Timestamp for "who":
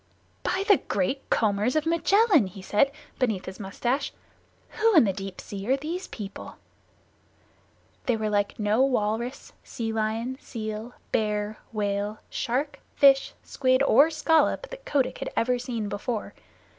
4.69-4.95